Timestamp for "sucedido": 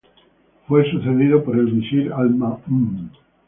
0.89-1.43